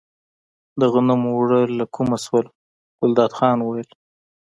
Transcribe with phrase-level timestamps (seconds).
[0.79, 2.45] د غنمو اوړه له کومه شول،
[2.99, 3.89] ګلداد خان وویل.